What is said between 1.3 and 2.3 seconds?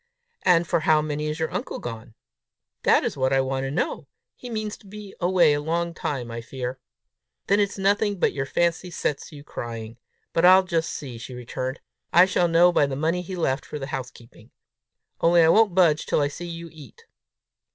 your uncle gone?"